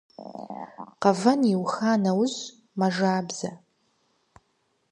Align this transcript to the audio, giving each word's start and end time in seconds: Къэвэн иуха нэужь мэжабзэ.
Къэвэн 1.01 1.41
иуха 1.53 1.91
нэужь 2.03 2.37
мэжабзэ. 2.79 3.49